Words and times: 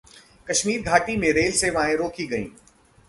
कश्मीर 0.47 0.81
घाटी 0.81 1.17
में 1.17 1.31
रेल 1.31 1.51
सेवाएं 1.51 1.95
रोकी 1.95 2.27
गई 2.27 2.47